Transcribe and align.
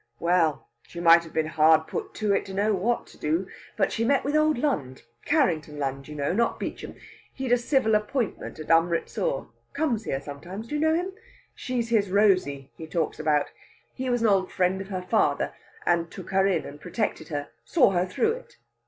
"Well, 0.19 0.67
she 0.81 0.99
might 0.99 1.23
have 1.23 1.31
been 1.31 1.45
hard 1.45 1.85
put 1.85 2.15
to 2.15 2.33
it 2.33 2.43
to 2.45 2.55
know 2.55 2.73
what 2.73 3.05
to 3.05 3.19
do. 3.19 3.47
But 3.77 3.91
she 3.91 4.03
met 4.03 4.23
with 4.23 4.35
old 4.35 4.57
Lund 4.57 5.03
Carrington 5.25 5.77
Lund, 5.77 6.07
you 6.07 6.15
know, 6.15 6.33
not 6.33 6.59
Beauchamp; 6.59 6.95
he'd 7.35 7.51
a 7.51 7.57
civil 7.59 7.93
appointment 7.93 8.57
at 8.57 8.71
Umritsur 8.71 9.45
comes 9.73 10.05
here 10.05 10.19
sometimes. 10.19 10.71
You 10.71 10.79
know 10.79 10.95
him? 10.95 11.11
She's 11.53 11.89
his 11.89 12.09
Rosey 12.09 12.71
he 12.75 12.87
talks 12.87 13.19
about. 13.19 13.51
He 13.93 14.09
was 14.09 14.21
an 14.23 14.27
old 14.27 14.51
friend 14.51 14.81
of 14.81 14.87
her 14.87 15.03
father, 15.03 15.53
and 15.85 16.09
took 16.09 16.31
her 16.31 16.47
in 16.47 16.65
and 16.65 16.81
protected 16.81 17.27
her 17.27 17.49
saw 17.63 17.91
her 17.91 18.07
through 18.07 18.31
it. 18.31 18.57